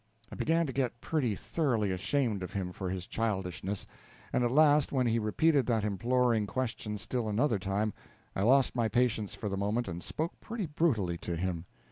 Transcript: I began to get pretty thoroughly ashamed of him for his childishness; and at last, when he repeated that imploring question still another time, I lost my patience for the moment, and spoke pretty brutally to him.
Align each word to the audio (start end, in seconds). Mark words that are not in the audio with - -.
I 0.31 0.35
began 0.35 0.65
to 0.65 0.73
get 0.73 0.99
pretty 0.99 1.35
thoroughly 1.35 1.91
ashamed 1.91 2.41
of 2.41 2.53
him 2.53 2.71
for 2.73 2.89
his 2.89 3.05
childishness; 3.05 3.85
and 4.33 4.43
at 4.43 4.49
last, 4.49 4.91
when 4.91 5.05
he 5.05 5.19
repeated 5.19 5.67
that 5.67 5.83
imploring 5.83 6.47
question 6.47 6.97
still 6.97 7.29
another 7.29 7.59
time, 7.59 7.93
I 8.35 8.41
lost 8.41 8.75
my 8.75 8.87
patience 8.87 9.35
for 9.35 9.47
the 9.47 9.57
moment, 9.57 9.87
and 9.87 10.01
spoke 10.03 10.39
pretty 10.39 10.65
brutally 10.65 11.19
to 11.19 11.35
him. 11.35 11.65